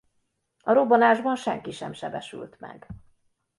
A 0.61 0.73
robbanásban 0.73 1.35
senki 1.35 1.71
sem 1.71 1.93
sebesült 1.93 2.59
meg. 2.59 2.87